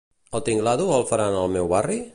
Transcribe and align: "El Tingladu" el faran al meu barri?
"El 0.37 0.41
Tingladu" 0.47 0.89
el 0.97 1.05
faran 1.13 1.39
al 1.45 1.55
meu 1.59 1.73
barri? 1.77 2.05